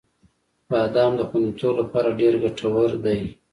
•بادام 0.69 1.11
د 1.17 1.21
خوندیتوب 1.29 1.73
لپاره 1.81 2.15
ډېر 2.19 2.33
ګټور 2.43 2.91
دی. 3.05 3.19